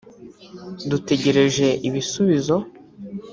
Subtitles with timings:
[0.89, 2.55] dutegereje ibisubizo